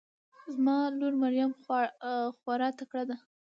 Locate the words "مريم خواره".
1.21-2.69